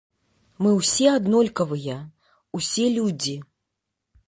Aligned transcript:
Мы 0.65 0.71
ўсе 0.77 1.05
аднолькавыя, 1.17 1.99
усе 2.61 2.89
людзі. 2.97 3.37